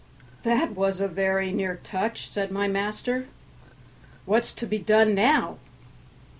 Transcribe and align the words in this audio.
"That 0.41 0.71
was 0.71 0.99
a 0.99 1.07
very 1.07 1.51
near 1.51 1.79
touch," 1.83 2.27
said 2.29 2.49
my 2.51 2.67
master. 2.67 3.27
"What's 4.25 4.51
to 4.53 4.65
be 4.65 4.79
done 4.79 5.13
now?" 5.13 5.59